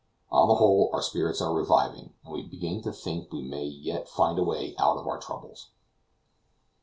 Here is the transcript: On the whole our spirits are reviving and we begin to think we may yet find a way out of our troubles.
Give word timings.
On 0.31 0.47
the 0.47 0.55
whole 0.55 0.89
our 0.93 1.01
spirits 1.03 1.41
are 1.43 1.53
reviving 1.53 2.15
and 2.23 2.33
we 2.33 2.41
begin 2.41 2.81
to 2.81 2.91
think 2.91 3.31
we 3.31 3.43
may 3.43 3.65
yet 3.65 4.09
find 4.09 4.39
a 4.39 4.43
way 4.43 4.73
out 4.79 4.97
of 4.97 5.05
our 5.05 5.19
troubles. 5.19 5.67